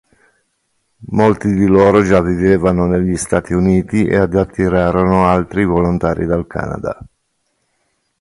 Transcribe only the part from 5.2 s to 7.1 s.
altri volontari dal Canada.